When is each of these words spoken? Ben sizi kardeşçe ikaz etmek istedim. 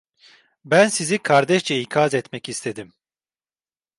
Ben 0.65 0.87
sizi 0.87 1.17
kardeşçe 1.17 1.79
ikaz 1.79 2.13
etmek 2.13 2.49
istedim. 2.49 2.93